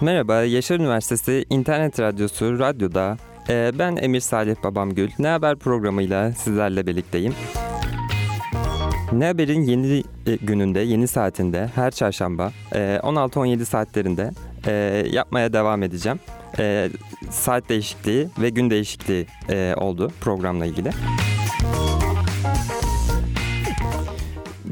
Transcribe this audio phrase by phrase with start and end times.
[0.00, 3.16] Merhaba, Yaşar Üniversitesi İnternet Radyosu Radyo'da
[3.48, 5.10] e, ben Emir Salih Babamgül.
[5.18, 7.34] Ne Haber programıyla sizlerle birlikteyim.
[9.12, 14.30] Ne Haber'in yeni e, gününde, yeni saatinde her çarşamba e, 16-17 saatlerinde
[14.66, 14.72] e,
[15.12, 16.20] yapmaya devam edeceğim.
[16.58, 16.88] E,
[17.30, 20.90] saat değişikliği ve gün değişikliği e, oldu programla ilgili.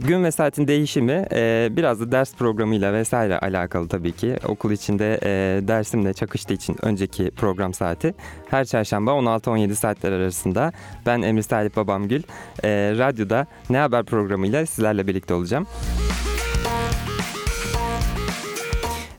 [0.06, 4.36] Gün ve saatin değişimi e, biraz da ders programıyla vesaire alakalı tabii ki.
[4.48, 8.14] Okul içinde e, dersimle çakıştığı için önceki program saati
[8.50, 10.72] her çarşamba 16-17 saatler arasında
[11.06, 12.22] ben Emir Salih Babamgül
[12.64, 15.66] e, radyoda Ne Haber programıyla sizlerle birlikte olacağım.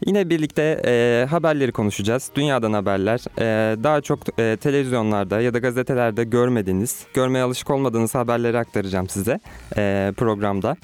[0.06, 2.32] Yine birlikte e, haberleri konuşacağız.
[2.36, 3.20] Dünyadan haberler.
[3.40, 9.40] E, daha çok e, televizyonlarda ya da gazetelerde görmediğiniz, görmeye alışık olmadığınız haberleri aktaracağım size
[9.78, 10.78] e, programda.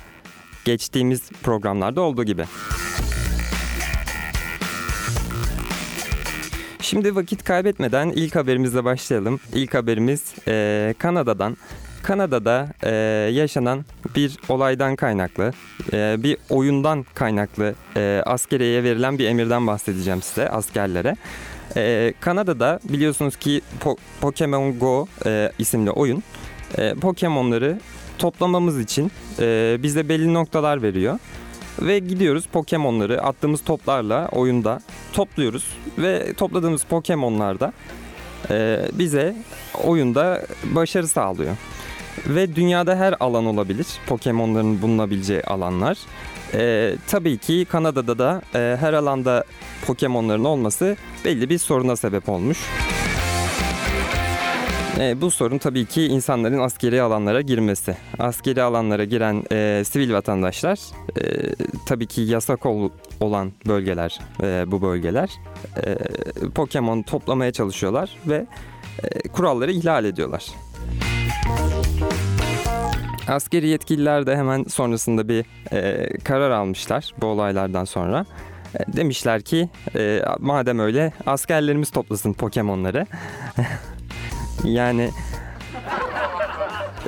[0.65, 2.45] Geçtiğimiz programlarda olduğu gibi.
[6.81, 9.39] Şimdi vakit kaybetmeden ilk haberimizle başlayalım.
[9.53, 11.57] İlk haberimiz e, Kanada'dan.
[12.05, 12.91] Kanada'da e,
[13.33, 15.51] yaşanan bir olaydan kaynaklı,
[15.93, 21.15] e, bir oyundan kaynaklı e, askeriyeye verilen bir emirden bahsedeceğim size askerlere.
[21.75, 26.23] E, Kanada'da biliyorsunuz ki Po- Pokemon Go e, isimli oyun
[26.77, 27.79] e, Pokemon'ları
[28.17, 31.19] toplamamız için e, bize belli noktalar veriyor.
[31.81, 34.79] Ve gidiyoruz Pokemon'ları attığımız toplarla oyunda
[35.13, 35.67] topluyoruz
[35.97, 37.73] ve topladığımız Pokemon'larda
[38.49, 39.35] e, bize
[39.83, 41.55] oyunda başarı sağlıyor.
[42.27, 43.87] Ve dünyada her alan olabilir.
[44.07, 45.97] Pokemon'ların bulunabileceği alanlar.
[46.53, 49.43] E, tabii ki Kanada'da da e, her alanda
[49.85, 52.57] Pokemon'ların olması belli bir soruna sebep olmuş.
[54.99, 57.97] E, bu sorun tabii ki insanların askeri alanlara girmesi.
[58.19, 60.79] Askeri alanlara giren e, sivil vatandaşlar
[61.21, 61.21] e,
[61.85, 62.89] tabii ki yasak ol-
[63.19, 65.29] olan bölgeler e, bu bölgeler.
[65.85, 65.97] E,
[66.49, 68.45] Pokemon toplamaya çalışıyorlar ve
[69.03, 70.45] e, kuralları ihlal ediyorlar.
[73.27, 78.25] Askeri yetkililer de hemen sonrasında bir e, karar almışlar bu olaylardan sonra.
[78.79, 83.05] E, demişler ki e, madem öyle askerlerimiz toplasın Pokemon'ları.
[84.63, 85.09] yani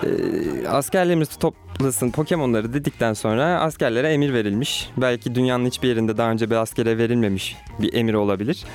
[0.04, 4.90] e, askerlerimiz toplasın Pokemon'ları dedikten sonra askerlere emir verilmiş.
[4.98, 8.66] Belki dünyanın hiçbir yerinde daha önce bir askere verilmemiş bir emir olabilir.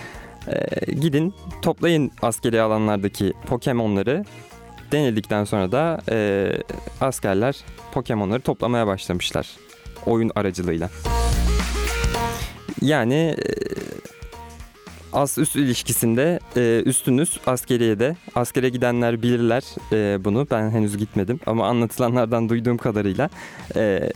[0.48, 4.24] E, gidin toplayın askeri alanlardaki Pokemon'ları
[4.92, 6.50] denildikten sonra da e,
[7.00, 7.56] askerler
[7.92, 9.48] Pokemon'ları toplamaya başlamışlar
[10.06, 10.90] oyun aracılığıyla.
[12.82, 13.36] Yani e,
[15.40, 21.66] üst ilişkisinde e, üstünüz askeriye de askere gidenler bilirler e, bunu ben henüz gitmedim ama
[21.66, 23.30] anlatılanlardan duyduğum kadarıyla
[23.76, 24.10] e,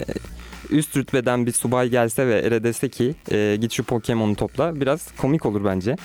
[0.70, 5.08] üst rütbeden bir subay gelse ve ere dese ki e, git şu Pokemon'u topla biraz
[5.16, 5.96] komik olur bence.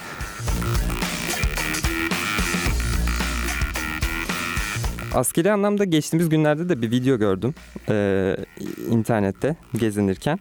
[5.14, 7.54] Askeri anlamda geçtiğimiz günlerde de bir video gördüm
[7.90, 8.38] e,
[8.90, 10.40] internette gezinirken.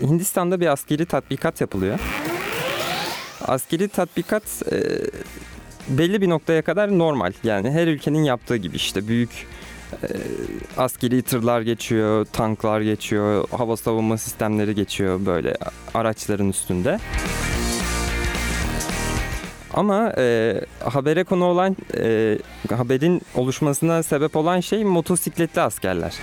[0.00, 1.98] Hindistan'da bir askeri tatbikat yapılıyor.
[3.46, 4.42] Askeri tatbikat
[4.72, 4.78] e,
[5.88, 7.32] belli bir noktaya kadar normal.
[7.44, 9.46] Yani her ülkenin yaptığı gibi işte büyük
[9.92, 10.08] e,
[10.76, 15.56] askeri tırlar geçiyor, tanklar geçiyor, hava savunma sistemleri geçiyor böyle
[15.94, 16.98] araçların üstünde.
[19.74, 20.54] Ama e,
[20.84, 22.38] habere konu olan, e,
[22.76, 26.14] haberin oluşmasına sebep olan şey motosikletli askerler.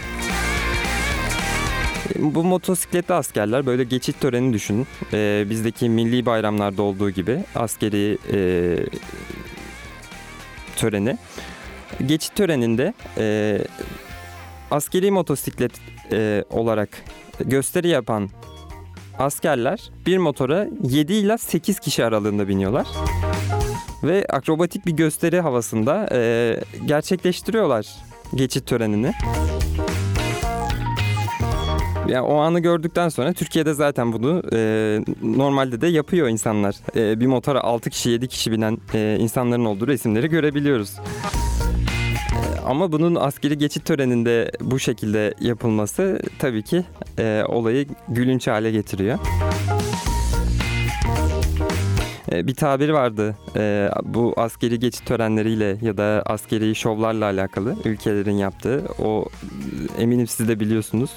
[2.15, 4.87] Bu motosikletli askerler böyle geçit töreni düşünün.
[5.13, 8.39] E, bizdeki milli bayramlarda olduğu gibi askeri e,
[10.75, 11.17] töreni.
[12.05, 13.57] Geçit töreninde e,
[14.71, 15.71] askeri motosiklet
[16.11, 16.89] e, olarak
[17.39, 18.29] gösteri yapan
[19.19, 22.87] askerler bir motora 7 ile 8 kişi aralığında biniyorlar.
[24.03, 26.55] Ve akrobatik bir gösteri havasında e,
[26.85, 27.87] gerçekleştiriyorlar
[28.35, 29.13] geçit törenini.
[32.07, 36.75] Yani o anı gördükten sonra Türkiye'de zaten bunu e, normalde de yapıyor insanlar.
[36.95, 40.95] E, bir motora 6 kişi 7 kişi binen e, insanların olduğu resimleri görebiliyoruz.
[40.97, 46.83] E, ama bunun askeri geçit töreninde bu şekilde yapılması tabii ki
[47.19, 49.19] e, olayı gülünç hale getiriyor.
[52.31, 58.35] E, bir tabir vardı e, bu askeri geçit törenleriyle ya da askeri şovlarla alakalı ülkelerin
[58.37, 58.83] yaptığı.
[59.03, 59.25] O
[59.99, 61.09] eminim siz de biliyorsunuz.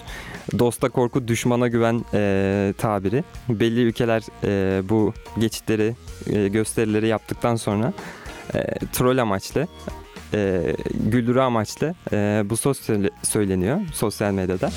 [0.59, 3.25] Dosta korku, düşmana güven e, tabiri.
[3.49, 4.23] Belli ülkeler
[4.89, 5.95] bu geçitleri,
[6.53, 7.93] gösterileri yaptıktan sonra
[8.93, 9.67] troll amaçlı,
[10.35, 10.63] e,
[10.95, 11.95] güldürü amaçlı
[12.51, 14.71] bu söz söyle- söyleniyor sosyal medyada.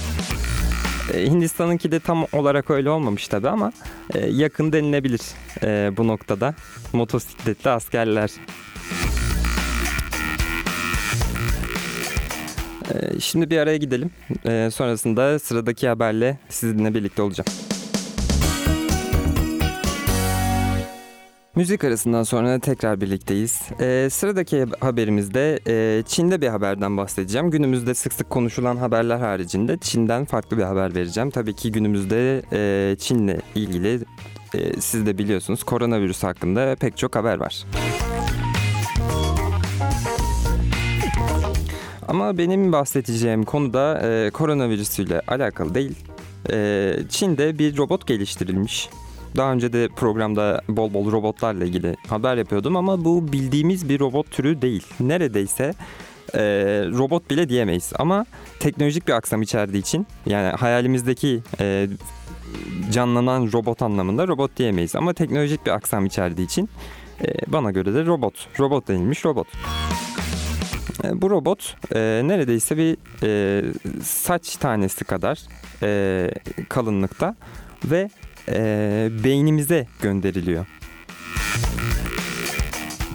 [1.13, 3.71] E, Hindistan'ınki de tam olarak öyle olmamış tabi ama
[4.13, 5.21] e, yakın denilebilir
[5.63, 6.55] e, bu noktada.
[6.93, 8.31] Motosikletli askerler.
[13.19, 14.11] Şimdi bir araya gidelim.
[14.71, 17.62] Sonrasında sıradaki haberle sizinle birlikte olacağım.
[21.55, 23.61] Müzik arasından sonra tekrar birlikteyiz.
[23.79, 27.51] Ee, sıradaki haberimizde e, Çin'de bir haberden bahsedeceğim.
[27.51, 31.29] Günümüzde sık sık konuşulan haberler haricinde Çin'den farklı bir haber vereceğim.
[31.29, 33.99] Tabii ki günümüzde e, Çin'le ilgili
[34.53, 37.65] e, siz de biliyorsunuz koronavirüs hakkında pek çok haber var.
[42.07, 45.95] Ama benim bahsedeceğim konu da e, koronavirüsüyle alakalı değil.
[46.51, 48.89] E, Çin'de bir robot geliştirilmiş.
[49.37, 54.31] Daha önce de programda bol bol robotlarla ilgili haber yapıyordum ama bu bildiğimiz bir robot
[54.31, 54.83] türü değil.
[54.99, 55.73] Neredeyse
[56.33, 56.41] e,
[56.97, 58.25] robot bile diyemeyiz ama
[58.59, 61.87] teknolojik bir aksam içerdiği için yani hayalimizdeki e,
[62.91, 66.69] canlanan robot anlamında robot diyemeyiz ama teknolojik bir aksam içerdiği için
[67.21, 68.47] e, bana göre de robot.
[68.59, 69.47] Robot denilmiş robot.
[71.03, 73.63] E, bu robot e, neredeyse bir e,
[74.03, 75.39] saç tanesi kadar
[75.83, 76.31] e,
[76.69, 77.35] kalınlıkta
[77.85, 78.09] ve
[78.49, 80.65] e, beynimize gönderiliyor.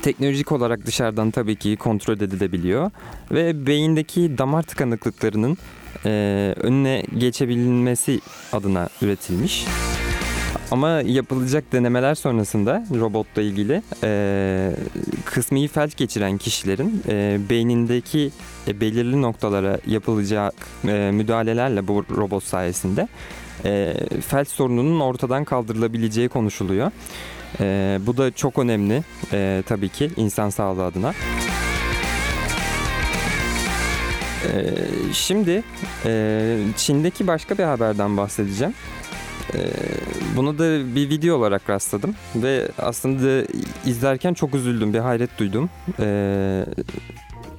[0.02, 2.90] Teknolojik olarak dışarıdan tabii ki kontrol edilebiliyor
[3.30, 5.58] ve beyindeki damar tıkanıklıklarının
[6.06, 8.20] e, önüne geçebilmesi
[8.52, 9.66] adına üretilmiş.
[10.70, 14.72] Ama yapılacak denemeler sonrasında robotla ilgili e,
[15.24, 18.30] kısmi felç geçiren kişilerin e, beynindeki
[18.68, 20.54] e, belirli noktalara yapılacak
[20.88, 23.08] e, müdahalelerle bu robot sayesinde
[23.64, 23.94] e,
[24.26, 26.90] felç sorununun ortadan kaldırılabileceği konuşuluyor.
[27.60, 29.02] E, bu da çok önemli
[29.32, 31.14] e, tabii ki insan sağlığı adına.
[34.44, 34.74] E,
[35.12, 35.62] şimdi
[36.04, 38.74] e, Çin'deki başka bir haberden bahsedeceğim.
[39.54, 39.58] E,
[40.36, 43.46] bunu da bir video olarak rastladım ve aslında
[43.86, 45.70] izlerken çok üzüldüm, bir hayret duydum.
[46.00, 46.64] E,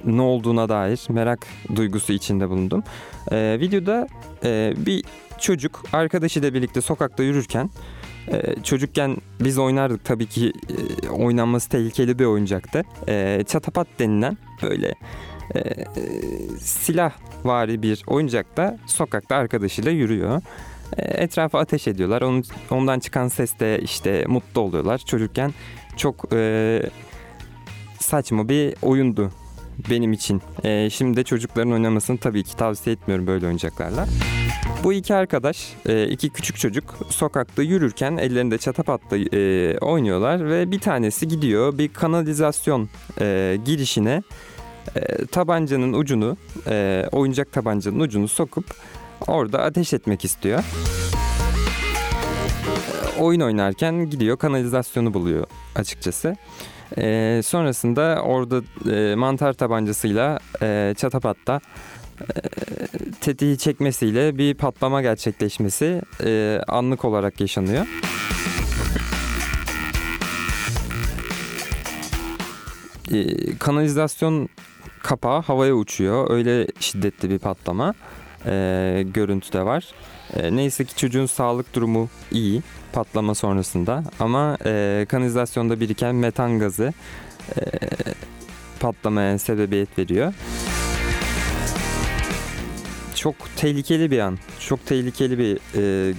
[0.04, 2.82] ne olduğuna dair merak duygusu içinde bulundum.
[3.32, 4.08] E, videoda
[4.44, 5.04] e, bir
[5.38, 7.70] çocuk arkadaşıyla birlikte sokakta yürürken
[8.28, 10.52] e, çocukken biz oynardık tabii ki
[11.04, 12.82] e, oynanması tehlikeli bir oyuncaktı.
[13.08, 14.94] E, çatapat denilen böyle
[15.54, 15.84] e, e,
[16.58, 17.12] silah
[17.44, 20.42] vari bir oyuncakta sokakta arkadaşıyla yürüyor.
[20.96, 22.22] E, etrafa ateş ediyorlar.
[22.22, 24.98] Onun, ondan çıkan sesle işte mutlu oluyorlar.
[24.98, 25.54] Çocukken
[25.96, 26.82] çok e,
[28.00, 29.30] saçma bir oyundu
[29.90, 30.42] benim için.
[30.64, 34.06] E, şimdi de çocukların oynamasını tabii ki tavsiye etmiyorum böyle oyuncaklarla.
[34.84, 40.80] Bu iki arkadaş, e, iki küçük çocuk sokakta yürürken ellerinde çatapatla e, oynuyorlar ve bir
[40.80, 42.88] tanesi gidiyor bir kanalizasyon
[43.20, 44.22] e, girişine
[45.32, 46.36] tabancanın ucunu,
[47.12, 48.64] oyuncak tabancanın ucunu sokup
[49.26, 50.64] orada ateş etmek istiyor.
[53.18, 56.36] Oyun oynarken gidiyor kanalizasyonu buluyor açıkçası.
[56.98, 61.60] E, sonrasında orada e, mantar tabancasıyla e, çatapatta
[62.20, 62.24] e,
[63.20, 67.86] tetiği çekmesiyle bir patlama gerçekleşmesi e, anlık olarak yaşanıyor.
[73.12, 74.48] E, kanalizasyon
[75.02, 76.30] kapağı havaya uçuyor.
[76.30, 77.94] Öyle şiddetli bir patlama
[78.46, 79.84] e, görüntüde var.
[80.36, 86.92] E, neyse ki çocuğun sağlık durumu iyi patlama sonrasında ama e, kanalizasyonda biriken metan gazı
[87.56, 87.62] e,
[88.80, 90.34] patlamaya sebebiyet veriyor.
[93.14, 96.14] Çok tehlikeli bir an, çok tehlikeli bir e,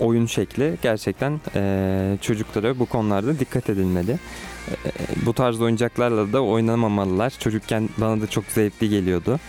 [0.00, 0.76] oyun şekli.
[0.82, 4.12] Gerçekten e, çocuklara bu konularda dikkat edilmeli.
[4.12, 4.76] E,
[5.26, 7.32] bu tarz oyuncaklarla da oynamamalılar.
[7.38, 9.40] Çocukken bana da çok zevkli geliyordu.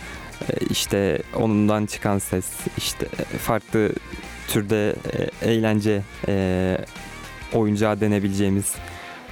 [0.42, 3.06] E, işte onundan çıkan ses, işte
[3.38, 3.92] farklı
[4.48, 4.94] türde
[5.42, 6.78] e, eğlence e,
[7.52, 8.74] oyuncağı denebileceğimiz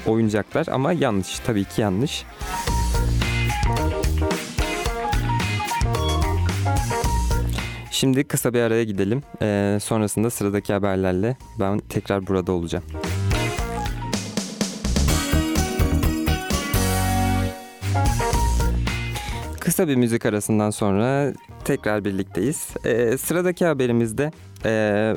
[0.06, 2.24] oyuncaklar ama yanlış tabii ki yanlış.
[7.90, 9.22] Şimdi kısa bir araya gidelim.
[9.42, 12.84] E, sonrasında sıradaki haberlerle ben tekrar burada olacağım.
[19.66, 21.32] Kısa bir müzik arasından sonra
[21.64, 22.68] tekrar birlikteyiz.
[22.84, 24.30] Ee, sıradaki haberimizde
[24.64, 25.14] e,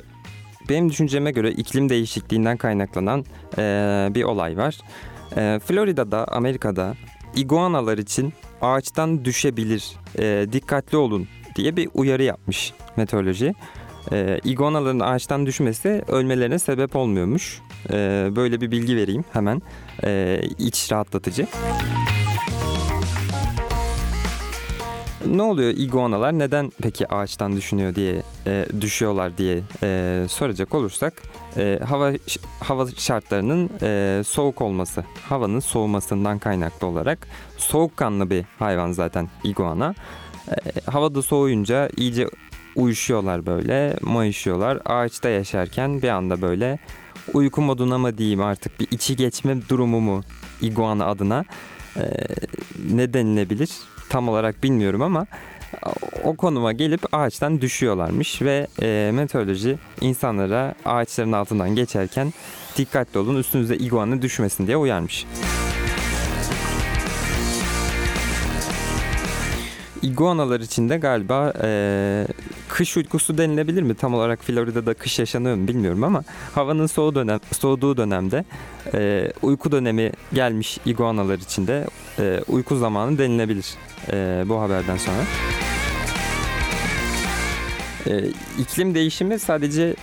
[0.69, 3.25] benim düşünceme göre iklim değişikliğinden kaynaklanan
[3.57, 3.61] e,
[4.15, 4.77] bir olay var.
[5.37, 6.95] E, Florida'da, Amerika'da
[7.35, 13.53] iguanalar için ağaçtan düşebilir, e, dikkatli olun diye bir uyarı yapmış meteoroloji.
[14.11, 17.61] E, iguanaların ağaçtan düşmesi ölmelerine sebep olmuyormuş.
[17.89, 19.61] E, böyle bir bilgi vereyim hemen.
[20.03, 21.47] E, iç rahatlatıcı.
[25.29, 31.13] Ne oluyor iguanalar neden peki ağaçtan düşünüyor diye e, düşüyorlar diye e, soracak olursak
[31.57, 32.11] e, hava
[32.59, 39.95] hava şartlarının e, soğuk olması, havanın soğumasından kaynaklı olarak soğukkanlı bir hayvan zaten iguana.
[40.49, 42.27] E, havada soğuyunca iyice
[42.75, 44.79] uyuşuyorlar böyle, mayışıyorlar.
[44.85, 46.79] Ağaçta yaşarken bir anda böyle
[47.33, 50.23] uyku moduna mı diyeyim artık bir içi geçme durumu mu
[50.61, 51.45] iguana adına
[51.97, 52.01] e,
[52.91, 53.69] ne denilebilir
[54.09, 55.25] tam olarak bilmiyorum ama
[56.23, 62.33] o konuma gelip ağaçtan düşüyorlarmış ve e, meteoroloji insanlara ağaçların altından geçerken
[62.77, 65.25] dikkatli olun üstünüze iguana düşmesin diye uyarmış.
[70.01, 72.27] İguanalar için de galiba e,
[72.67, 73.95] kış uykusu denilebilir mi?
[73.95, 76.23] Tam olarak Florida'da kış yaşanıyor mu bilmiyorum ama
[76.55, 78.45] havanın soğu dönem, soğuduğu dönemde
[78.93, 81.87] e, uyku dönemi gelmiş iguanalar için de
[82.19, 83.67] e, uyku zamanı denilebilir
[84.11, 85.23] e, bu haberden sonra.
[88.07, 88.25] E,
[88.59, 89.95] iklim değişimi sadece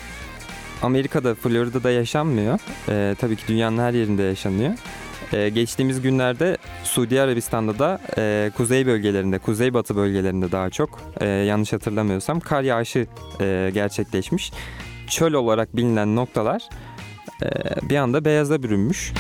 [0.83, 2.59] Amerika'da, Florida'da yaşanmıyor.
[2.89, 4.75] E, tabii ki dünyanın her yerinde yaşanıyor.
[5.33, 11.73] Ee, geçtiğimiz günlerde Suudi Arabistan'da da e, kuzey bölgelerinde, kuzeybatı bölgelerinde daha çok e, yanlış
[11.73, 13.07] hatırlamıyorsam kar yağışı
[13.41, 14.53] e, gerçekleşmiş.
[15.07, 16.69] Çöl olarak bilinen noktalar
[17.43, 17.49] e,
[17.89, 19.13] bir anda beyaza bürünmüş.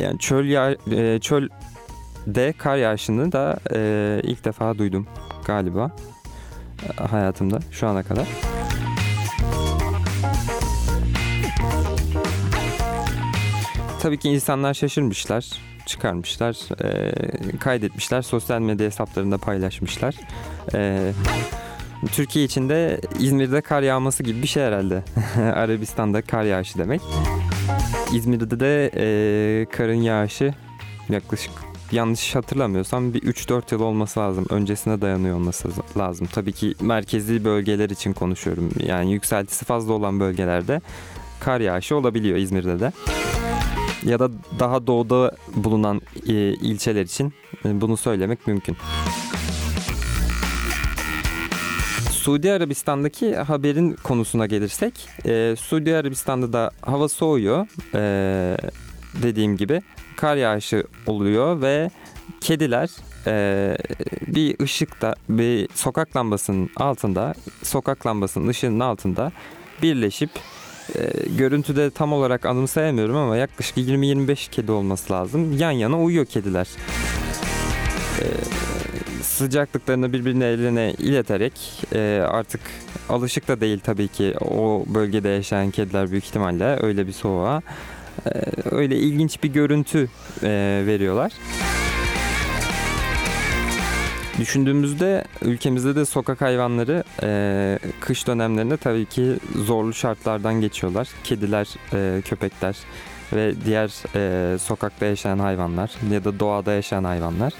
[0.00, 5.06] Yani çöl ya e, çölde kar yağışını da e, ilk defa duydum
[5.46, 5.96] galiba
[6.82, 8.26] e, hayatımda şu ana kadar.
[14.06, 15.46] Tabii ki insanlar şaşırmışlar,
[15.86, 17.12] çıkarmışlar, e,
[17.58, 20.14] kaydetmişler, sosyal medya hesaplarında paylaşmışlar.
[20.74, 21.12] E,
[22.12, 25.02] Türkiye içinde İzmir'de kar yağması gibi bir şey herhalde.
[25.54, 27.00] Arabistan'da kar yağışı demek.
[28.12, 30.54] İzmir'de de e, karın yağışı
[31.08, 31.52] yaklaşık
[31.92, 34.46] yanlış hatırlamıyorsam bir 3-4 yıl olması lazım.
[34.50, 36.28] Öncesine dayanıyor olması lazım.
[36.32, 38.70] Tabii ki merkezi bölgeler için konuşuyorum.
[38.86, 40.80] Yani yükseltisi fazla olan bölgelerde
[41.40, 42.92] kar yağışı olabiliyor İzmir'de de
[44.06, 47.32] ya da daha doğuda bulunan e, ilçeler için
[47.64, 48.76] e, bunu söylemek mümkün.
[52.10, 57.66] Suudi Arabistan'daki haberin konusuna gelirsek, e, Suudi Arabistan'da da hava soğuyor.
[57.94, 58.56] E,
[59.22, 59.82] dediğim gibi
[60.16, 61.90] kar yağışı oluyor ve
[62.40, 62.90] kediler
[63.26, 63.76] e,
[64.26, 69.32] bir ışıkta, bir sokak lambasının altında, sokak lambasının ışığının altında
[69.82, 70.30] birleşip
[70.94, 75.58] e, görüntüde tam olarak anımsayamıyorum ama yaklaşık 20-25 kedi olması lazım.
[75.58, 76.66] Yan yana uyuyor kediler.
[78.20, 78.24] E,
[79.22, 81.52] sıcaklıklarını birbirine eline ileterek
[81.94, 82.60] e, artık
[83.08, 87.62] alışık da değil tabii ki o bölgede yaşayan kediler büyük ihtimalle öyle bir soğuğa.
[88.26, 88.30] E,
[88.70, 90.08] öyle ilginç bir görüntü
[90.42, 91.32] e, veriyorlar.
[94.40, 101.08] Düşündüğümüzde ülkemizde de sokak hayvanları e, kış dönemlerinde tabii ki zorlu şartlardan geçiyorlar.
[101.24, 102.76] Kediler, e, köpekler
[103.32, 107.52] ve diğer e, sokakta yaşayan hayvanlar ya da doğada yaşayan hayvanlar.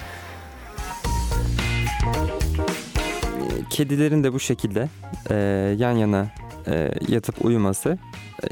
[3.70, 4.88] Kedilerin de bu şekilde
[5.30, 5.34] e,
[5.78, 6.26] yan yana
[6.66, 7.98] e, yatıp uyuması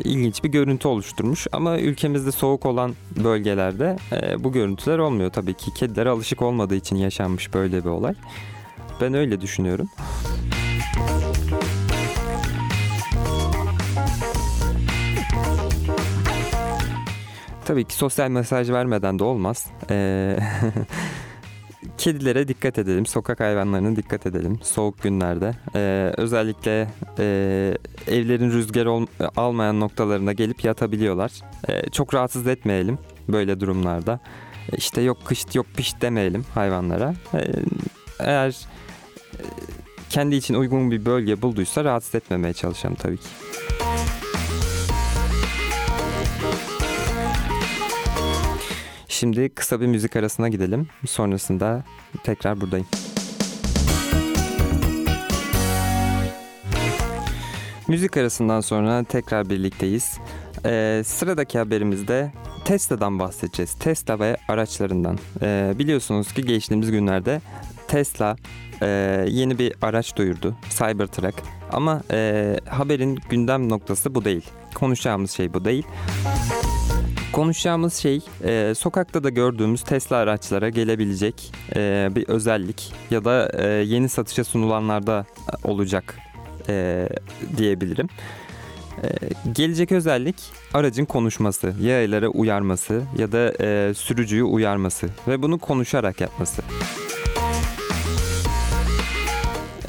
[0.04, 1.46] ilginç bir görüntü oluşturmuş.
[1.52, 5.74] Ama ülkemizde soğuk olan bölgelerde e, bu görüntüler olmuyor tabii ki.
[5.74, 8.14] Kedilere alışık olmadığı için yaşanmış böyle bir olay.
[9.00, 9.88] Ben öyle düşünüyorum.
[17.64, 19.66] Tabii ki sosyal mesaj vermeden de olmaz.
[19.90, 20.38] Ee,
[21.98, 25.52] kedilere dikkat edelim, sokak hayvanlarına dikkat edelim soğuk günlerde.
[25.74, 27.24] Ee, özellikle e,
[28.08, 31.32] evlerin rüzgar ol, almayan noktalarına gelip yatabiliyorlar.
[31.68, 32.98] Ee, çok rahatsız etmeyelim
[33.28, 34.20] böyle durumlarda.
[34.76, 37.14] İşte yok kış yok piş demeyelim hayvanlara.
[37.34, 37.52] Ee,
[38.20, 39.42] eğer e,
[40.10, 43.28] kendi için uygun bir bölge bulduysa rahatsız etmemeye çalışalım tabii ki.
[49.14, 50.88] Şimdi kısa bir müzik arasına gidelim.
[51.06, 51.85] Sonrasında
[52.25, 52.87] tekrar buradayım.
[57.88, 60.18] Müzik arasından sonra tekrar birlikteyiz.
[60.66, 62.33] Ee, sıradaki haberimizde
[62.64, 63.75] Tesla'dan bahsedeceğiz.
[63.75, 65.18] Tesla ve araçlarından.
[65.42, 67.40] Ee, biliyorsunuz ki geçtiğimiz günlerde
[67.88, 68.37] Tesla
[68.83, 68.87] e,
[69.28, 70.56] yeni bir araç duyurdu.
[70.71, 71.42] Cybertruck.
[71.73, 74.44] Ama e, haberin gündem noktası bu değil.
[74.75, 75.87] Konuşacağımız şey bu değil.
[77.34, 83.66] Konuşacağımız şey e, sokakta da gördüğümüz Tesla araçlara gelebilecek e, bir özellik ya da e,
[83.66, 85.26] yeni satışa sunulanlarda
[85.64, 86.18] olacak
[86.68, 87.08] e,
[87.56, 88.08] diyebilirim.
[89.02, 89.08] E,
[89.52, 90.36] gelecek özellik
[90.74, 96.62] aracın konuşması, yayalara uyarması ya da e, sürücüyü uyarması ve bunu konuşarak yapması.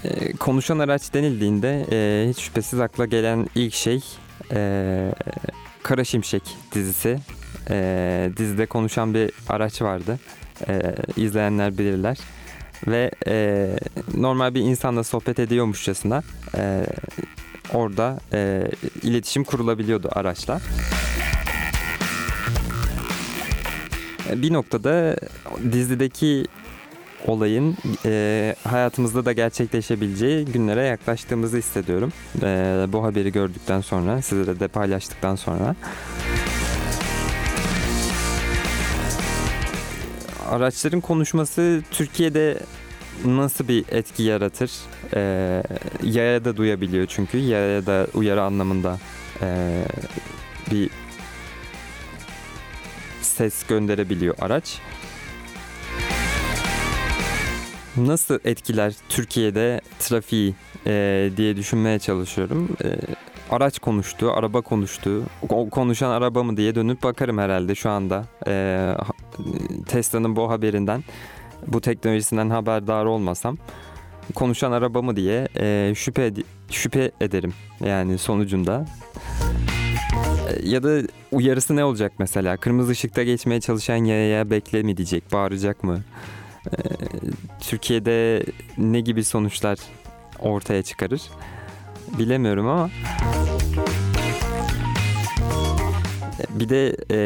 [0.03, 4.03] E, konuşan araç denildiğinde e, hiç şüphesiz akla gelen ilk şey
[4.51, 5.11] e,
[5.85, 7.19] Kara Şimşek dizisi.
[7.69, 10.19] E, dizide konuşan bir araç vardı.
[10.67, 12.17] E, izleyenler bilirler.
[12.87, 13.67] Ve e,
[14.13, 16.23] normal bir insanla sohbet ediyormuşçasına
[16.57, 16.85] e,
[17.73, 18.67] orada e,
[19.01, 20.61] iletişim kurulabiliyordu araçla.
[24.35, 25.15] Bir noktada
[25.71, 26.45] dizideki
[27.27, 32.13] olayın e, hayatımızda da gerçekleşebileceği günlere yaklaştığımızı hissediyorum.
[32.41, 35.75] E, bu haberi gördükten sonra, sizlere de paylaştıktan sonra.
[40.49, 42.59] Araçların konuşması Türkiye'de
[43.25, 44.71] nasıl bir etki yaratır?
[45.13, 45.63] E,
[46.03, 47.37] yaya da duyabiliyor çünkü.
[47.37, 48.99] Yaya da uyarı anlamında
[49.41, 49.81] e,
[50.71, 50.89] bir
[53.21, 54.79] ses gönderebiliyor araç.
[57.97, 60.55] Nasıl etkiler Türkiye'de trafiği
[60.87, 62.69] e, diye düşünmeye çalışıyorum.
[62.83, 62.87] E,
[63.49, 65.23] araç konuştu, araba konuştu.
[65.49, 68.25] O konuşan araba mı diye dönüp bakarım herhalde şu anda.
[68.47, 68.87] E,
[69.87, 71.03] Tesla'nın bu haberinden,
[71.67, 73.57] bu teknolojisinden haberdar olmasam
[74.35, 77.53] konuşan araba mı diye e, şüphe ed- şüphe ederim
[77.85, 78.85] yani sonucunda.
[80.49, 82.57] E, Ya da uyarısı ne olacak mesela?
[82.57, 85.99] Kırmızı ışıkta geçmeye çalışan yayaya bekle mi diyecek, bağıracak mı?
[86.65, 86.77] E,
[87.59, 88.43] Türkiye'de
[88.77, 89.77] ne gibi sonuçlar
[90.39, 91.21] ortaya çıkarır?
[92.19, 92.89] Bilemiyorum ama
[96.49, 97.19] bir de e,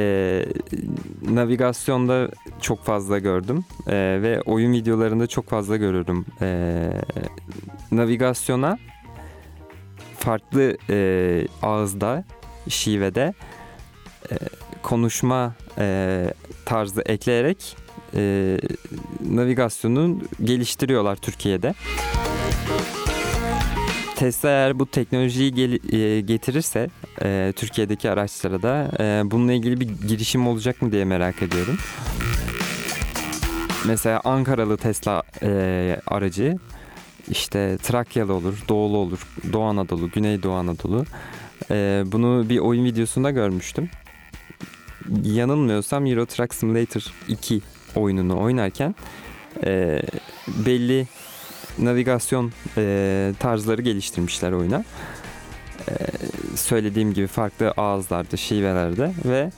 [1.35, 2.29] navigasyonda
[2.61, 6.25] çok fazla gördüm E, ve oyun videolarında çok fazla görüyorum.
[6.41, 6.89] E,
[7.91, 8.77] navigasyona
[10.17, 12.23] farklı e, ağızda,
[12.69, 13.33] şivede
[14.31, 14.35] e,
[14.83, 16.25] konuşma e,
[16.65, 17.77] tarzı ekleyerek
[18.15, 18.57] e,
[19.29, 21.73] navigasyonu geliştiriyorlar Türkiye'de.
[24.15, 26.89] Tesla eğer bu teknolojiyi gel- e, getirirse
[27.23, 31.77] e, Türkiye'deki araçlara da e, bununla ilgili bir girişim olacak mı diye merak ediyorum.
[33.85, 36.57] Mesela Ankaralı Tesla e, aracı
[37.29, 41.05] işte Trakyalı olur, Doğulu olur, Doğu Anadolu, Güneydoğu Anadolu.
[41.71, 43.89] E, bunu bir oyun videosunda görmüştüm.
[45.23, 47.61] Yanılmıyorsam Euro Truck Simulator 2
[47.95, 48.95] oyununu oynarken
[49.65, 50.01] e,
[50.47, 51.07] belli
[51.79, 54.85] navigasyon e, tarzları geliştirmişler oyuna.
[55.89, 55.93] E,
[56.55, 59.51] söylediğim gibi farklı ağızlarda, şivelerde ve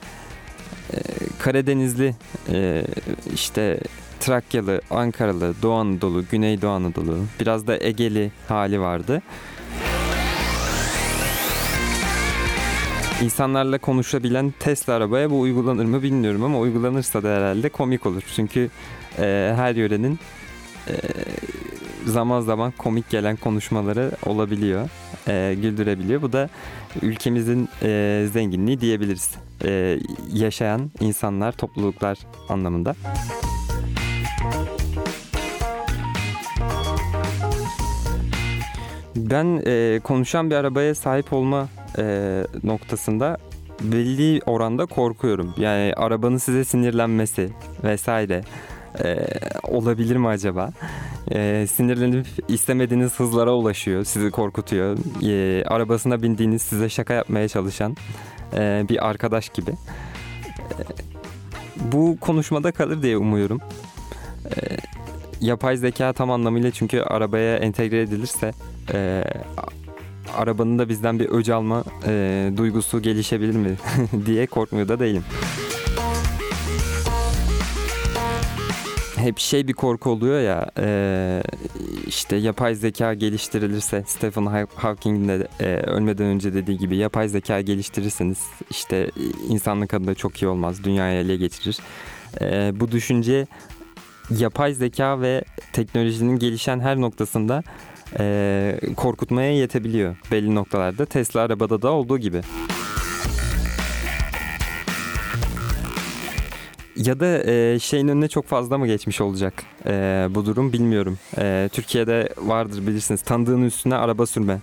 [0.93, 0.97] e,
[1.39, 2.15] Karadenizli
[2.49, 2.83] e,
[3.33, 3.79] işte
[4.19, 9.21] Trakyalı, Ankaralı, Doğu Anadolu, Güneydoğu Anadolu biraz da Egeli hali vardı.
[13.21, 18.23] İnsanlarla konuşabilen Tesla arabaya bu uygulanır mı bilmiyorum ama uygulanırsa da herhalde komik olur.
[18.35, 18.69] Çünkü
[19.19, 20.19] e, her yörenin
[20.87, 20.93] e,
[22.05, 24.89] zaman zaman komik gelen konuşmaları olabiliyor.
[25.27, 26.21] E, güldürebiliyor.
[26.21, 26.49] Bu da
[27.01, 29.31] ülkemizin e, zenginliği diyebiliriz.
[29.65, 29.99] E,
[30.33, 32.17] yaşayan insanlar, topluluklar
[32.49, 32.95] anlamında.
[39.15, 43.37] Ben e, konuşan bir arabaya sahip olma e, noktasında
[43.81, 45.53] belli oranda korkuyorum.
[45.57, 47.49] Yani arabanın size sinirlenmesi
[47.83, 48.43] vesaire
[49.03, 49.27] e,
[49.63, 50.71] olabilir mi acaba?
[51.31, 54.97] E, sinirlenip istemediğiniz hızlara ulaşıyor, sizi korkutuyor.
[55.23, 57.95] E, arabasına bindiğiniz size şaka yapmaya çalışan
[58.53, 59.71] e, bir arkadaş gibi.
[59.71, 60.83] E,
[61.91, 63.59] bu konuşmada kalır diye umuyorum.
[64.45, 64.77] E,
[65.41, 68.51] yapay zeka tam anlamıyla çünkü arabaya entegre edilirse
[68.93, 69.23] e,
[70.37, 73.75] arabanın da bizden bir öc alma e, duygusu gelişebilir mi
[74.25, 75.23] diye korkmuyor da değilim.
[79.15, 81.43] Hep şey bir korku oluyor ya e,
[82.07, 87.61] işte yapay zeka geliştirilirse Stephen Haw- Hawking'in de e, ölmeden önce dediği gibi yapay zeka
[87.61, 88.37] geliştirirseniz
[88.69, 89.11] işte
[89.49, 91.77] insanlık adına çok iyi olmaz dünyayı ele geçirir.
[92.41, 93.47] E, bu düşünce
[94.37, 97.63] yapay zeka ve teknolojinin gelişen her noktasında
[98.19, 101.05] e, korkutmaya yetebiliyor belli noktalarda.
[101.05, 102.41] Tesla arabada da olduğu gibi.
[107.05, 109.53] ya da e, şeyin önüne çok fazla mı geçmiş olacak
[109.85, 111.19] e, bu durum bilmiyorum.
[111.37, 114.59] E, Türkiye'de vardır bilirsiniz tanıdığın üstüne araba sürme.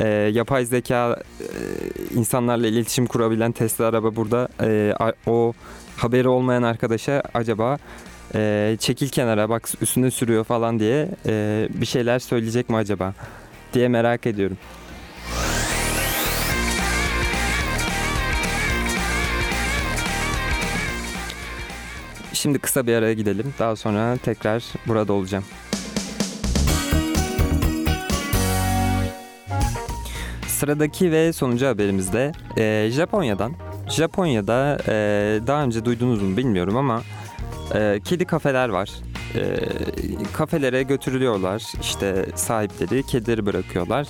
[0.00, 1.46] E, yapay zeka e,
[2.14, 4.94] insanlarla iletişim kurabilen Tesla araba burada e,
[5.26, 5.52] o
[5.96, 7.78] haberi olmayan arkadaşa acaba
[8.34, 13.14] e, çekil kenara bak üstüne sürüyor falan diye e, bir şeyler söyleyecek mi acaba
[13.72, 14.56] diye merak ediyorum.
[22.32, 23.54] Şimdi kısa bir araya gidelim.
[23.58, 25.44] Daha sonra tekrar burada olacağım.
[30.46, 33.52] Sıradaki ve sonuncu haberimizde e, Japonya'dan.
[33.88, 34.92] Japonya'da e,
[35.46, 37.02] daha önce duydunuz mu bilmiyorum ama
[37.74, 38.90] e, kedi kafeler var.
[39.34, 39.42] E,
[40.32, 41.62] kafelere götürülüyorlar.
[41.80, 44.06] İşte sahipleri kedileri bırakıyorlar.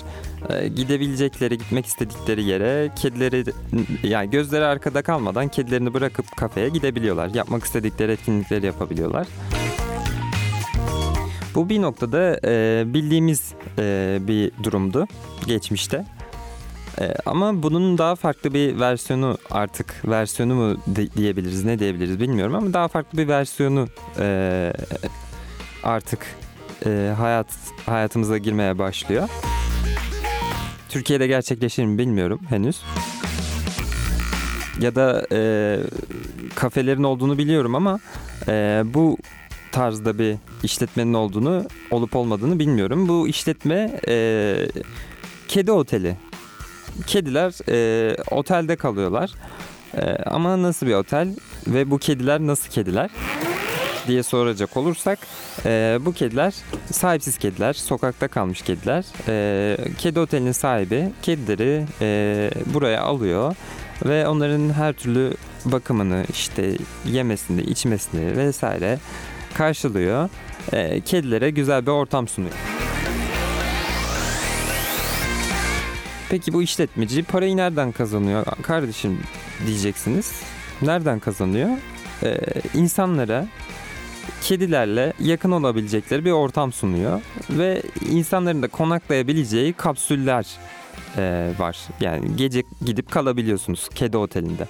[0.49, 3.45] E, gidebilecekleri, gitmek istedikleri yere kedileri
[4.03, 7.31] yani gözleri arkada kalmadan kedilerini bırakıp kafeye gidebiliyorlar.
[7.35, 9.27] Yapmak istedikleri etkinlikleri yapabiliyorlar.
[11.55, 15.07] Bu bir noktada e, bildiğimiz e, bir durumdu
[15.47, 16.05] geçmişte.
[17.01, 22.55] E, ama bunun daha farklı bir versiyonu artık versiyonu mu de- diyebiliriz ne diyebiliriz bilmiyorum
[22.55, 24.73] ama daha farklı bir versiyonu e,
[25.83, 26.27] artık
[26.87, 27.47] e, hayat
[27.87, 29.29] hayatımıza girmeye başlıyor.
[30.89, 32.83] Türkiye'de gerçekleşir mi bilmiyorum henüz.
[34.81, 35.79] Ya da e,
[36.55, 38.01] kafelerin olduğunu biliyorum ama
[38.49, 39.19] e, bu
[39.73, 43.09] tarzda bir işletmenin olduğunu olup olmadığını bilmiyorum.
[43.09, 44.57] Bu işletme e,
[45.49, 46.17] kedi oteli.
[47.07, 49.31] Kediler e, otelde kalıyorlar.
[49.97, 51.29] E, ama nasıl bir otel
[51.67, 53.11] ve bu kediler nasıl kediler
[54.07, 55.19] diye soracak olursak
[55.65, 56.55] e, bu kediler
[56.91, 59.05] sahipsiz kediler, sokakta kalmış kediler.
[59.29, 63.55] E, kedi otelinin sahibi kedileri e, buraya alıyor
[64.05, 68.99] ve onların her türlü bakımını işte yemesini, içmesini vesaire
[69.55, 70.29] karşılıyor.
[70.73, 72.72] E, kedilere güzel bir ortam sunuyor.
[76.33, 79.21] Peki bu işletmeci parayı nereden kazanıyor kardeşim
[79.67, 80.43] diyeceksiniz.
[80.83, 81.71] Nereden kazanıyor?
[82.23, 82.39] Ee,
[82.75, 83.49] insanlara
[84.43, 90.47] kedilerle yakın olabilecekleri bir ortam sunuyor ve insanların da konaklayabileceği kapsüller
[91.17, 91.79] e, var.
[92.01, 94.69] Yani gece gidip kalabiliyorsunuz kedi otelinde.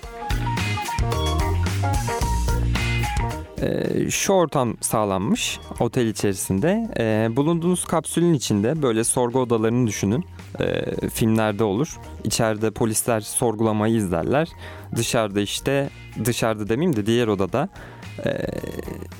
[3.62, 6.88] Ee, şu ortam sağlanmış otel içerisinde.
[6.98, 10.24] Ee, bulunduğunuz kapsülün içinde böyle sorgu odalarını düşünün.
[10.60, 11.98] Ee, filmlerde olur.
[12.24, 14.48] İçeride polisler sorgulamayı izlerler.
[14.96, 15.90] Dışarıda işte
[16.24, 17.68] dışarıda demeyeyim de diğer odada
[18.26, 18.30] e,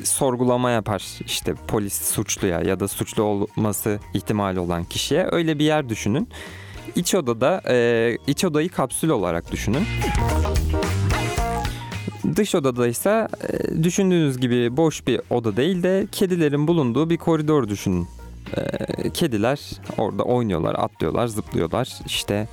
[0.05, 5.89] sorgulama yapar işte polis suçluya ya da suçlu olması ihtimali olan kişiye öyle bir yer
[5.89, 6.29] düşünün.
[6.97, 9.83] İç odada e, iç odayı kapsül olarak düşünün.
[12.37, 17.69] Dış odada ise e, düşündüğünüz gibi boş bir oda değil de kedilerin bulunduğu bir koridor
[17.69, 18.09] düşünün.
[18.57, 19.61] E, Kediler
[19.99, 21.99] orada oynuyorlar, atlıyorlar, zıplıyorlar.
[22.07, 22.49] İşte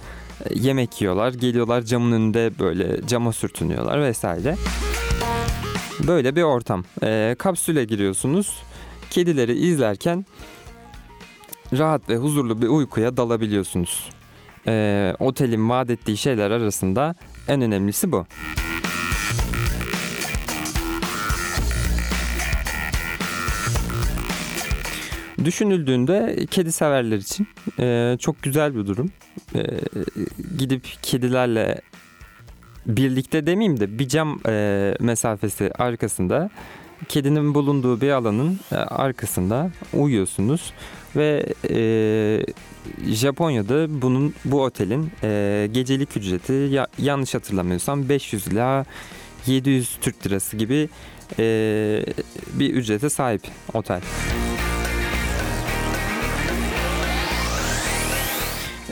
[0.45, 4.55] e, yemek yiyorlar, geliyorlar camın önünde böyle cama sürtünüyorlar vesaire.
[6.07, 6.83] Böyle bir ortam.
[7.03, 8.61] E, kapsüle giriyorsunuz.
[9.09, 10.25] Kedileri izlerken
[11.77, 14.09] rahat ve huzurlu bir uykuya dalabiliyorsunuz.
[14.67, 17.15] E, otelin vaat ettiği şeyler arasında
[17.47, 18.25] en önemlisi bu.
[25.45, 27.47] Düşünüldüğünde kedi severler için
[27.79, 29.11] e, çok güzel bir durum.
[29.55, 29.63] E,
[30.57, 31.81] gidip kedilerle
[32.85, 36.49] birlikte demeyeyim de bir cam e, mesafesi arkasında
[37.09, 40.73] kedinin bulunduğu bir alanın e, arkasında uyuyorsunuz
[41.15, 41.81] ve e,
[43.13, 48.85] Japonya'da bunun bu otelin e, gecelik ücreti ya, yanlış hatırlamıyorsam 500 ila
[49.45, 50.89] 700 Türk lirası gibi
[51.39, 51.45] e,
[52.53, 53.41] bir ücrete sahip
[53.73, 54.01] otel.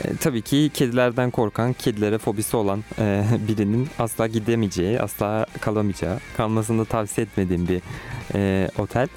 [0.04, 6.80] E, tabii ki kedilerden korkan, kedilere fobisi olan e, birinin asla gidemeyeceği, asla kalamayacağı, kalmasını
[6.80, 7.82] da tavsiye etmediğim bir
[8.34, 9.08] e, otel.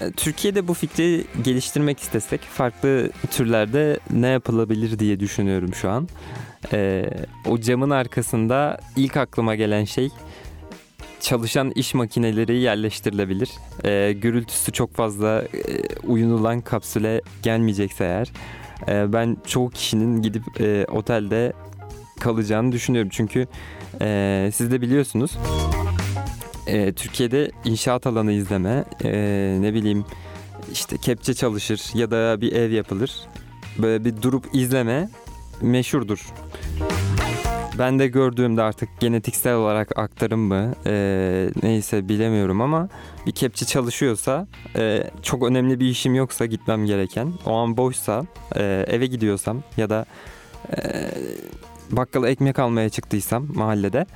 [0.00, 6.08] E, Türkiye'de bu fikri geliştirmek istesek farklı türlerde ne yapılabilir diye düşünüyorum şu an.
[6.72, 7.10] E,
[7.46, 10.10] o camın arkasında ilk aklıma gelen şey
[11.24, 13.50] çalışan iş makineleri yerleştirilebilir.
[13.84, 15.48] E, gürültüsü çok fazla e,
[16.06, 18.32] uyunulan kapsüle gelmeyecekse eğer
[18.88, 21.52] e, ben çoğu kişinin gidip e, otelde
[22.20, 23.10] kalacağını düşünüyorum.
[23.12, 23.46] Çünkü
[24.00, 25.38] e, siz de biliyorsunuz
[26.66, 29.10] e, Türkiye'de inşaat alanı izleme e,
[29.60, 30.04] ne bileyim
[30.72, 33.12] işte kepçe çalışır ya da bir ev yapılır.
[33.78, 35.08] Böyle bir durup izleme
[35.62, 36.26] meşhurdur.
[37.78, 42.88] Ben de gördüğümde artık genetiksel olarak aktarım mı e, neyse bilemiyorum ama
[43.26, 48.84] bir kepçe çalışıyorsa e, çok önemli bir işim yoksa gitmem gereken o an boşsa e,
[48.88, 50.06] eve gidiyorsam ya da
[50.76, 50.80] e,
[51.90, 54.06] bakkala ekmek almaya çıktıysam mahallede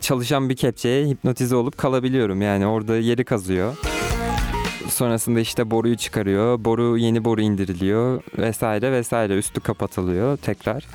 [0.00, 3.76] çalışan bir kepçeye hipnotize olup kalabiliyorum yani orada yeri kazıyor.
[4.88, 6.64] Sonrasında işte boruyu çıkarıyor.
[6.64, 10.86] Boru yeni boru indiriliyor vesaire vesaire üstü kapatılıyor tekrar.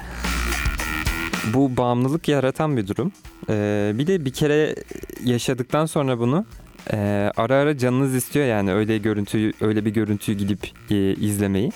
[1.54, 3.12] Bu bağımlılık yaratan bir durum.
[3.50, 4.76] Ee, bir de bir kere
[5.24, 6.46] yaşadıktan sonra bunu
[6.94, 11.72] e, ara ara canınız istiyor yani öyle görüntüyü öyle bir görüntüyü gidip e, izlemeyi.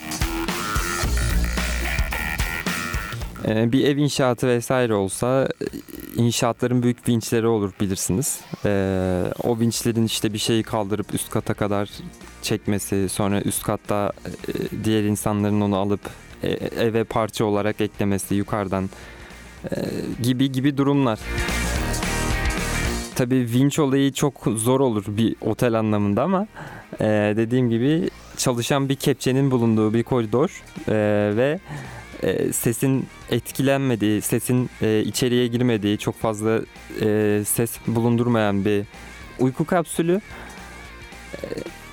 [3.47, 5.65] Ee, bir ev inşaatı vesaire olsa e,
[6.15, 8.39] inşaatların büyük vinçleri olur bilirsiniz.
[8.65, 11.89] Ee, o vinçlerin işte bir şeyi kaldırıp üst kata kadar
[12.41, 16.01] çekmesi, sonra üst katta e, diğer insanların onu alıp
[16.43, 16.49] e,
[16.83, 18.89] eve parça olarak eklemesi yukarıdan
[20.23, 21.19] gibi gibi durumlar.
[23.15, 26.47] Tabii vinç olayı çok zor olur bir otel anlamında ama
[26.99, 27.05] e,
[27.37, 30.93] dediğim gibi çalışan bir kepçenin bulunduğu bir koridor e,
[31.37, 31.59] ve
[32.23, 36.59] e, sesin etkilenmediği, sesin e, içeriye girmediği, çok fazla
[37.01, 38.85] e, ses bulundurmayan bir
[39.39, 40.21] uyku kapsülü.
[41.33, 41.47] E,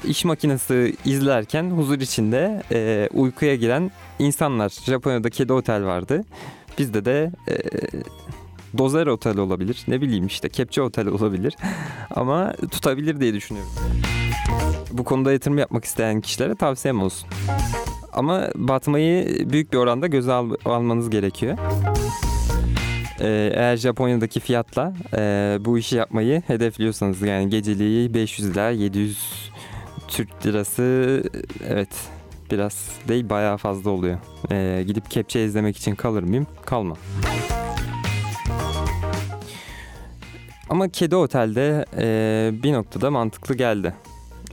[0.04, 4.68] iş makinesi izlerken huzur içinde e, uykuya giren insanlar.
[4.68, 6.24] Japonya'da kedi otel vardı.
[6.78, 7.54] Bizde de e,
[8.78, 9.84] dozer otel olabilir.
[9.88, 11.56] Ne bileyim işte kepçe otel olabilir.
[12.10, 13.72] Ama tutabilir diye düşünüyorum.
[14.90, 17.28] Bu konuda yatırım yapmak isteyen kişilere tavsiyem olsun.
[18.12, 21.58] Ama batmayı büyük bir oranda göze al- almanız gerekiyor.
[23.20, 29.50] Ee, eğer Japonya'daki fiyatla e, bu işi yapmayı hedefliyorsanız yani geceliği 500 ila 700
[30.08, 31.22] Türk lirası
[31.68, 31.88] evet
[32.54, 34.18] biraz değil bayağı fazla oluyor.
[34.50, 36.46] Ee, gidip kepçe izlemek için kalır mıyım?
[36.66, 36.96] Kalmam.
[40.70, 43.94] Ama kedi otelde e, bir noktada mantıklı geldi.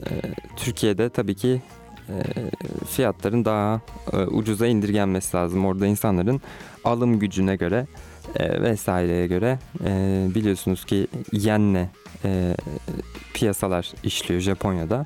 [0.10, 0.12] E,
[0.58, 1.62] Türkiye'de tabii ki
[2.10, 2.16] e,
[2.90, 3.82] fiyatların daha
[4.14, 5.66] e, ucuza indirgenmesi lazım.
[5.66, 6.42] Orada insanların
[6.84, 7.88] alım gücüne göre
[8.36, 11.90] e, vesaireye göre e, biliyorsunuz ki yenle
[12.26, 12.56] e,
[13.34, 15.06] piyasalar işliyor Japonya'da.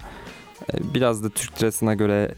[0.74, 2.36] E, biraz da Türk lirasına göre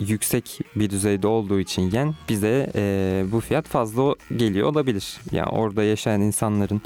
[0.00, 5.16] yüksek bir düzeyde olduğu için yen bize e, bu fiyat fazla geliyor olabilir.
[5.32, 6.82] Yani orada yaşayan insanların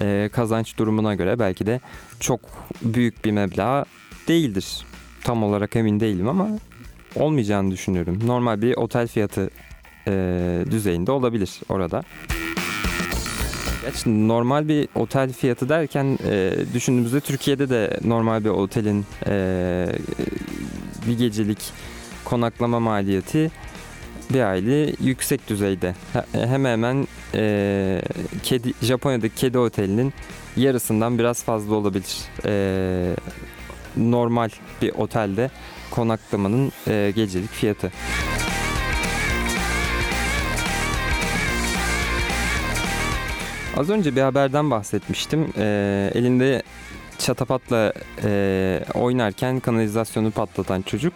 [0.00, 1.80] e, kazanç durumuna göre belki de
[2.20, 2.40] çok
[2.82, 3.84] büyük bir meblağ
[4.28, 4.84] değildir.
[5.24, 6.48] Tam olarak emin değilim ama
[7.16, 8.18] olmayacağını düşünüyorum.
[8.26, 9.50] Normal bir otel fiyatı
[10.08, 12.02] e, düzeyinde olabilir orada.
[13.82, 19.86] Gerçi normal bir otel fiyatı derken e, düşündüğümüzde Türkiye'de de normal bir otelin e,
[21.06, 21.58] bir gecelik
[22.38, 23.50] konaklama maliyeti
[24.30, 25.94] bir aylık yüksek düzeyde.
[26.12, 28.02] He- Hemen hemen e,
[28.42, 30.12] kedi Japonya'daki kedi otelinin
[30.56, 32.16] yarısından biraz fazla olabilir.
[32.44, 32.52] E,
[33.96, 34.48] normal
[34.82, 35.50] bir otelde
[35.90, 37.92] konaklamanın e, gecelik fiyatı.
[43.76, 45.52] Az önce bir haberden bahsetmiştim.
[45.58, 46.62] E, elinde
[47.18, 47.92] çatapatla
[48.24, 51.12] e, oynarken kanalizasyonu patlatan çocuk.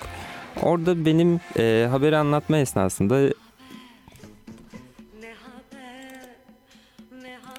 [0.63, 3.35] Orada benim e, haberi anlatma esnasında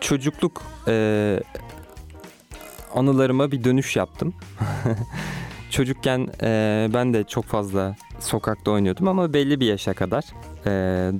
[0.01, 1.39] çocukluk e,
[2.95, 4.33] anılarıma bir dönüş yaptım.
[5.69, 10.23] Çocukken e, ben de çok fazla sokakta oynuyordum ama belli bir yaşa kadar.
[10.65, 10.69] E,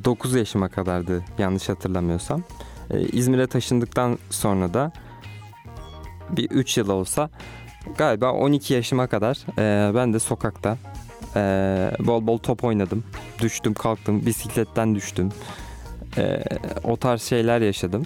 [0.06, 2.44] 9 yaşıma kadardı yanlış hatırlamıyorsam.
[2.92, 4.92] E, İzmir'e taşındıktan sonra da
[6.30, 7.30] bir 3 yıl olsa
[7.98, 10.78] galiba 12 yaşıma kadar e, ben de sokakta
[11.36, 11.42] e,
[12.00, 13.04] bol bol top oynadım.
[13.42, 15.30] Düştüm kalktım bisikletten düştüm.
[16.18, 16.44] E,
[16.84, 18.06] o tarz şeyler yaşadım.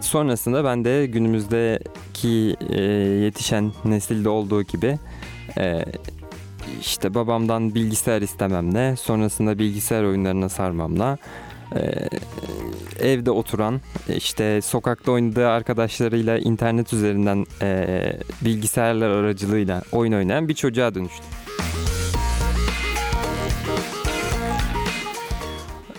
[0.00, 2.82] Sonrasında ben de günümüzdeki e,
[3.24, 4.98] yetişen nesilde olduğu gibi
[5.58, 5.84] e,
[6.80, 11.18] işte babamdan bilgisayar istememle, sonrasında bilgisayar oyunlarına sarmamla,
[11.74, 12.08] e,
[13.00, 13.80] evde oturan,
[14.16, 18.12] işte sokakta oynadığı arkadaşlarıyla internet üzerinden e,
[18.44, 21.26] bilgisayarlar aracılığıyla oyun oynayan bir çocuğa dönüştüm.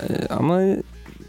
[0.09, 0.61] E, ama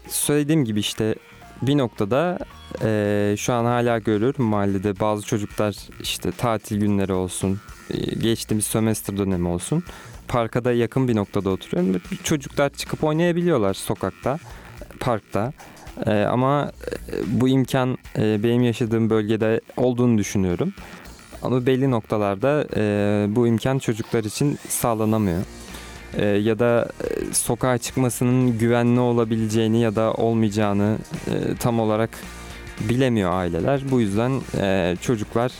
[0.07, 1.15] söylediğim gibi işte
[1.61, 2.39] bir noktada
[2.83, 9.17] e, şu an hala görüyorum mahallede bazı çocuklar işte tatil günleri olsun, e, geçtiğimiz sömestr
[9.17, 9.83] dönemi olsun.
[10.27, 12.01] Parka da yakın bir noktada oturuyorum.
[12.23, 14.37] Çocuklar çıkıp oynayabiliyorlar sokakta,
[14.99, 15.53] parkta.
[16.05, 16.71] E, ama
[17.11, 20.73] e, bu imkan e, benim yaşadığım bölgede olduğunu düşünüyorum.
[21.43, 25.41] Ama belli noktalarda e, bu imkan çocuklar için sağlanamıyor.
[26.17, 30.97] e, ya da e, sokağa çıkmasının güvenli olabileceğini ya da olmayacağını
[31.27, 32.09] e, tam olarak
[32.79, 33.81] bilemiyor aileler.
[33.91, 35.51] Bu yüzden e, çocuklar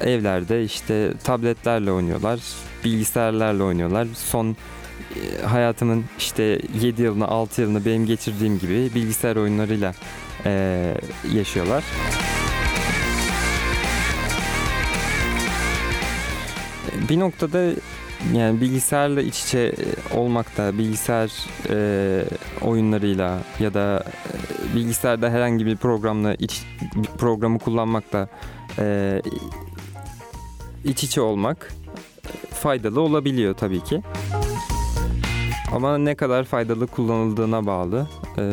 [0.00, 2.40] evlerde işte tabletlerle oynuyorlar,
[2.84, 4.08] bilgisayarlarla oynuyorlar.
[4.14, 9.94] Son e, hayatımın işte 7 yılını 6 yılını benim geçirdiğim gibi bilgisayar oyunlarıyla
[10.46, 10.94] e,
[11.34, 11.84] yaşıyorlar.
[17.10, 17.58] Bir noktada
[18.34, 19.72] yani bilgisayarla iç içe
[20.14, 21.32] olmakta, bilgisayar
[21.70, 22.24] e,
[22.62, 26.62] oyunlarıyla ya da e, bilgisayarda herhangi bir programla iç
[26.96, 28.28] bir programı kullanmakta
[28.78, 29.22] e,
[30.84, 31.72] iç içe olmak
[32.50, 34.02] faydalı olabiliyor tabii ki.
[35.72, 38.06] Ama ne kadar faydalı kullanıldığına bağlı.
[38.38, 38.44] E,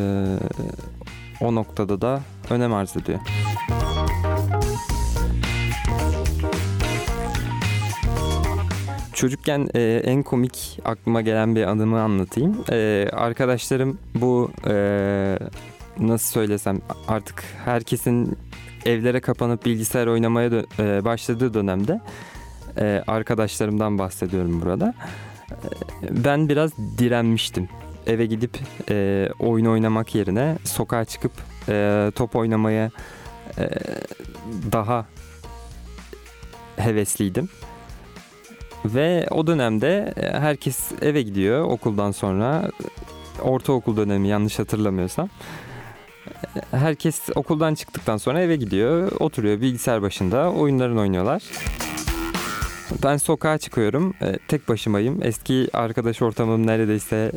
[1.42, 3.20] o noktada da önem arz ediyor.
[9.18, 12.64] Çocukken e, en komik aklıma gelen bir anımı anlatayım.
[12.72, 14.74] E, arkadaşlarım bu e,
[16.00, 18.38] nasıl söylesem artık herkesin
[18.86, 20.50] evlere kapanıp bilgisayar oynamaya
[20.80, 22.02] e, başladığı dönemde
[22.78, 24.94] e, arkadaşlarımdan bahsediyorum burada.
[25.52, 27.70] E, ben biraz direnmiştim.
[28.08, 31.32] Eve gidip e, oyun oynamak yerine sokağa çıkıp
[31.70, 32.92] e, top oynamaya
[33.58, 33.70] e,
[34.72, 35.06] daha
[36.76, 37.50] hevesliydim.
[38.86, 42.72] Ve o dönemde e, herkes eve gidiyor okuldan sonra.
[43.42, 45.30] Ortaokul dönemi yanlış hatırlamıyorsam.
[46.74, 51.44] E, Herkes okuldan çıktıktan sonra eve gidiyor, oturuyor bilgisayar başında, oyunlarını oynuyorlar.
[53.04, 55.20] Ben sokağa çıkıyorum, e, tek başımayım.
[55.24, 57.32] Eski arkadaş ortamım neredeyse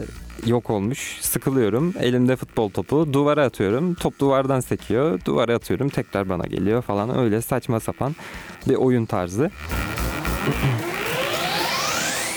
[0.47, 1.19] yok olmuş.
[1.21, 3.95] Sıkılıyorum, elimde futbol topu, duvara atıyorum.
[3.95, 7.19] Top duvardan sekiyor, duvara atıyorum, tekrar bana geliyor falan.
[7.19, 8.17] Öyle saçma sapan
[8.69, 9.51] bir oyun tarzı.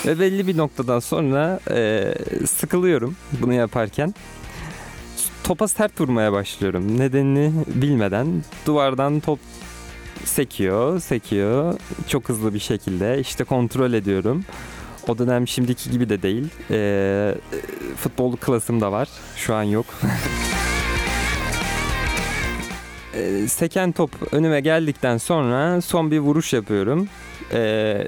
[0.06, 2.14] Ve belli bir noktadan sonra e,
[2.46, 4.14] sıkılıyorum bunu yaparken.
[5.44, 6.98] Topa sert vurmaya başlıyorum.
[6.98, 8.26] Nedenini bilmeden
[8.66, 9.38] duvardan top
[10.24, 11.78] sekiyor, sekiyor.
[12.08, 14.44] Çok hızlı bir şekilde işte kontrol ediyorum.
[15.08, 16.48] O dönem şimdiki gibi de değil.
[16.70, 17.34] E,
[17.96, 19.08] futbol klasım da var.
[19.36, 19.86] Şu an yok.
[23.14, 27.08] E, seken top önüme geldikten sonra son bir vuruş yapıyorum.
[27.52, 28.06] E,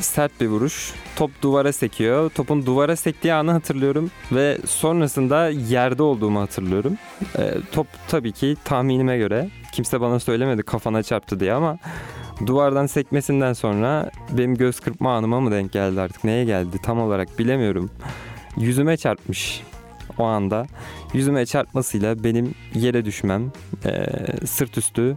[0.00, 0.94] sert bir vuruş.
[1.16, 2.30] Top duvara sekiyor.
[2.30, 6.98] Topun duvara sektiği anı hatırlıyorum ve sonrasında yerde olduğumu hatırlıyorum.
[7.38, 11.78] E, top tabii ki tahminime göre kimse bana söylemedi kafana çarptı diye ama
[12.46, 17.38] duvardan sekmesinden sonra benim göz kırpma anıma mı denk geldi artık neye geldi tam olarak
[17.38, 17.90] bilemiyorum.
[18.56, 19.62] Yüzüme çarpmış
[20.18, 20.66] o anda.
[21.14, 23.52] Yüzüme çarpmasıyla benim yere düşmem,
[23.84, 24.06] e,
[24.46, 25.16] sırt üstü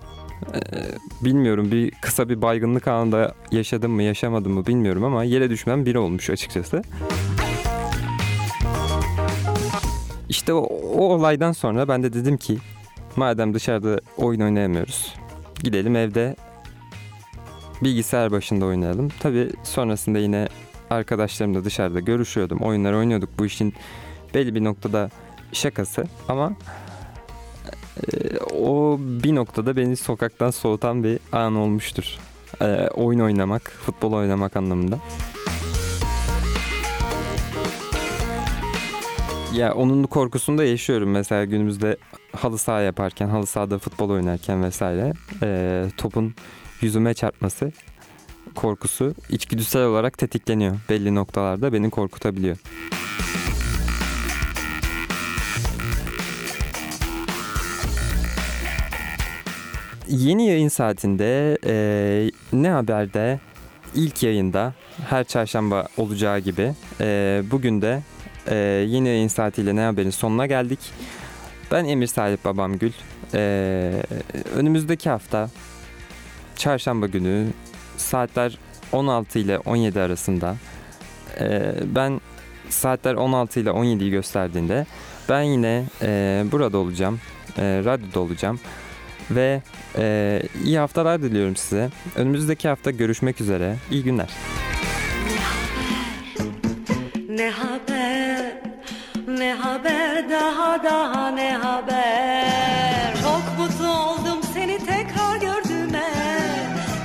[1.21, 5.99] bilmiyorum bir kısa bir baygınlık anında yaşadım mı yaşamadım mı bilmiyorum ama yere düşmem biri
[5.99, 6.81] olmuş açıkçası.
[10.29, 10.59] İşte o,
[10.97, 12.57] o olaydan sonra ben de dedim ki
[13.15, 15.13] madem dışarıda oyun oynayamıyoruz
[15.63, 16.35] gidelim evde
[17.81, 19.09] bilgisayar başında oynayalım.
[19.09, 20.47] Tabi sonrasında yine
[20.89, 23.73] arkadaşlarımla dışarıda görüşüyordum oyunlar oynuyorduk bu işin
[24.33, 25.09] belli bir noktada
[25.53, 26.53] şakası ama
[28.53, 32.17] o bir noktada beni sokaktan soğutan bir an olmuştur.
[32.61, 34.99] E, oyun oynamak, futbol oynamak anlamında.
[39.53, 41.97] Ya onun korkusunu da yaşıyorum mesela günümüzde
[42.35, 46.33] halı saha yaparken, halı sahada futbol oynarken vesaire e, topun
[46.81, 47.71] yüzüme çarpması
[48.55, 50.75] korkusu içgüdüsel olarak tetikleniyor.
[50.89, 52.57] Belli noktalarda beni korkutabiliyor.
[60.07, 63.39] Yeni yayın saatinde e, ne haberde
[63.95, 64.73] ilk yayında
[65.09, 68.01] her çarşamba olacağı gibi e, bugün de
[68.47, 68.55] e,
[68.87, 70.79] yeni yayın saatiyle ne haberin sonuna geldik.
[71.71, 72.91] Ben Emir Salih Babam Gül.
[73.33, 74.03] E,
[74.55, 75.49] önümüzdeki hafta
[76.55, 77.47] çarşamba günü
[77.97, 78.57] saatler
[78.91, 80.55] 16 ile 17 arasında
[81.39, 82.21] e, ben
[82.69, 84.85] saatler 16 ile 17'yi gösterdiğinde
[85.29, 87.19] ben yine e, burada olacağım.
[87.57, 88.59] E, radyoda olacağım.
[89.35, 89.61] Ve
[89.97, 91.89] e, iyi haftalar diliyorum size.
[92.15, 93.75] Önümüzdeki hafta görüşmek üzere.
[93.91, 94.29] İyi günler.
[97.29, 98.45] Ne haber,
[99.27, 103.13] ne haber, daha daha ne haber?
[103.23, 106.09] Çok mutlu oldum seni tekrar gördüğüme.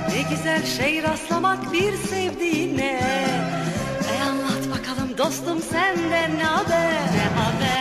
[0.09, 2.99] Ne güzel şey rastlamak bir sevdiğine.
[4.13, 7.79] E anlat bakalım dostum senden ne haber, ne haber